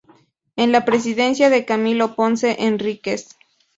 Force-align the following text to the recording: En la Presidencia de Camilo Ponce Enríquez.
En 0.55 0.71
la 0.71 0.83
Presidencia 0.83 1.51
de 1.51 1.63
Camilo 1.63 2.15
Ponce 2.15 2.55
Enríquez. 2.63 3.37